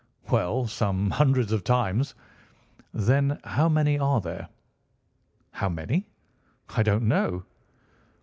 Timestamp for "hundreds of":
1.11-1.63